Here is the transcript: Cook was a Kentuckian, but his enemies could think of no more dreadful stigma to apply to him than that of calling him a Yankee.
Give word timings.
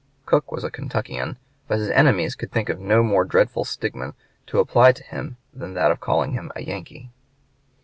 Cook 0.25 0.51
was 0.51 0.63
a 0.63 0.71
Kentuckian, 0.71 1.37
but 1.67 1.77
his 1.77 1.91
enemies 1.91 2.33
could 2.35 2.51
think 2.51 2.69
of 2.69 2.79
no 2.79 3.03
more 3.03 3.23
dreadful 3.23 3.65
stigma 3.65 4.15
to 4.47 4.57
apply 4.57 4.93
to 4.93 5.03
him 5.03 5.37
than 5.53 5.75
that 5.75 5.91
of 5.91 5.99
calling 5.99 6.31
him 6.31 6.51
a 6.55 6.63
Yankee. 6.63 7.11